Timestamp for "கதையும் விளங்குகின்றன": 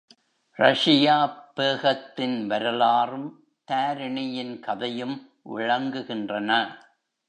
4.59-6.77